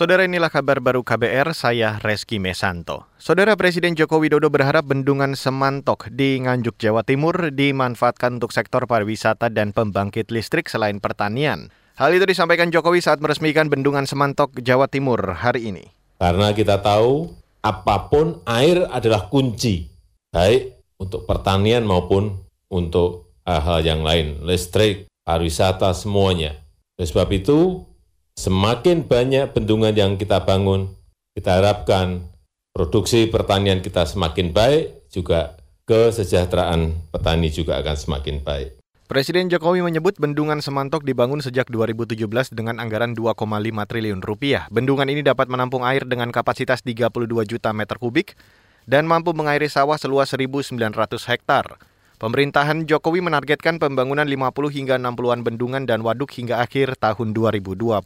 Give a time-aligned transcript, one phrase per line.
[0.00, 3.04] Saudara inilah kabar baru KBR, saya Reski Mesanto.
[3.20, 9.52] Saudara Presiden Joko Widodo berharap bendungan Semantok di Nganjuk, Jawa Timur dimanfaatkan untuk sektor pariwisata
[9.52, 11.68] dan pembangkit listrik selain pertanian.
[12.00, 15.92] Hal itu disampaikan Jokowi saat meresmikan bendungan Semantok, Jawa Timur hari ini.
[16.16, 19.84] Karena kita tahu apa pun air adalah kunci,
[20.32, 22.40] baik untuk pertanian maupun
[22.72, 26.56] untuk hal-hal yang lain, listrik, pariwisata, semuanya.
[26.96, 27.84] Oleh sebab itu,
[28.38, 30.92] Semakin banyak bendungan yang kita bangun,
[31.34, 32.26] kita harapkan
[32.74, 35.58] produksi pertanian kita semakin baik, juga
[35.88, 38.80] kesejahteraan petani juga akan semakin baik.
[39.10, 43.34] Presiden Jokowi menyebut bendungan Semantok dibangun sejak 2017 dengan anggaran 2,5
[43.90, 44.70] triliun rupiah.
[44.70, 48.38] Bendungan ini dapat menampung air dengan kapasitas 32 juta meter kubik
[48.86, 50.78] dan mampu mengairi sawah seluas 1.900
[51.26, 51.82] hektar.
[52.20, 57.96] Pemerintahan Jokowi menargetkan pembangunan 50 hingga 60-an bendungan dan waduk hingga akhir tahun 2024.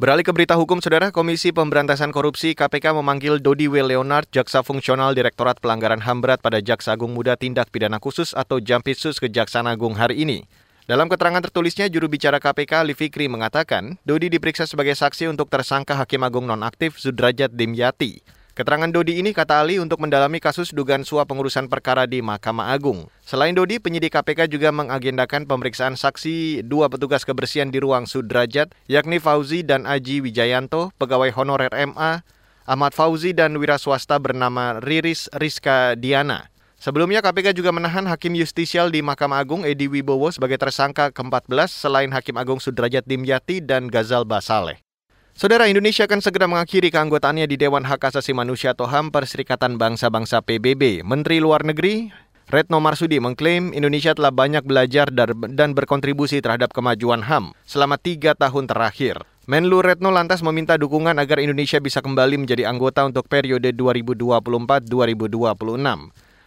[0.00, 3.84] Beralih ke berita hukum, Saudara, Komisi Pemberantasan Korupsi KPK memanggil Dodi W.
[3.84, 8.56] Leonard, Jaksa Fungsional Direktorat Pelanggaran HAM Berat pada Jaksa Agung Muda Tindak Pidana Khusus atau
[8.56, 10.48] Jampitsus Kejaksaan Agung hari ini.
[10.88, 15.92] Dalam keterangan tertulisnya, juru bicara KPK Ali Fikri mengatakan, Dodi diperiksa sebagai saksi untuk tersangka
[15.92, 18.39] Hakim Agung nonaktif Sudrajat Dimyati.
[18.60, 23.08] Keterangan Dodi ini kata Ali untuk mendalami kasus dugaan suap pengurusan perkara di Mahkamah Agung.
[23.24, 29.16] Selain Dodi, penyidik KPK juga mengagendakan pemeriksaan saksi dua petugas kebersihan di ruang Sudrajat, yakni
[29.16, 32.20] Fauzi dan Aji Wijayanto, pegawai honorer MA,
[32.68, 36.52] Ahmad Fauzi dan wira swasta bernama Riris Rizka Diana.
[36.76, 42.12] Sebelumnya KPK juga menahan Hakim Justisial di Mahkamah Agung Edi Wibowo sebagai tersangka ke-14 selain
[42.12, 44.84] Hakim Agung Sudrajat Dimyati dan Gazal Basaleh.
[45.30, 50.42] Saudara Indonesia akan segera mengakhiri keanggotaannya di Dewan Hak Asasi Manusia atau HAM Perserikatan Bangsa-Bangsa
[50.42, 51.06] PBB.
[51.06, 52.10] Menteri Luar Negeri
[52.50, 55.06] Retno Marsudi mengklaim Indonesia telah banyak belajar
[55.54, 59.22] dan berkontribusi terhadap kemajuan HAM selama tiga tahun terakhir.
[59.46, 64.90] Menlu Retno lantas meminta dukungan agar Indonesia bisa kembali menjadi anggota untuk periode 2024-2026.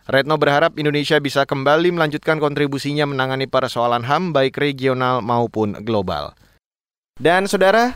[0.04, 6.36] Retno berharap Indonesia bisa kembali melanjutkan kontribusinya menangani persoalan HAM baik regional maupun global.
[7.16, 7.96] Dan saudara,